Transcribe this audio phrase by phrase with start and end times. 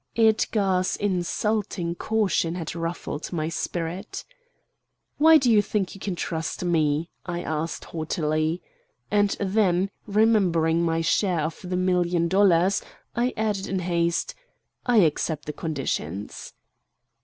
[0.15, 4.25] Edgar's insulting caution had ruffled my spirit.
[5.19, 8.63] "Why do you think you can trust ME?" I asked haughtily.
[9.11, 12.81] And then, remembering my share of the million dollars,
[13.15, 14.33] I added in haste,
[14.87, 16.55] "I accept the conditions."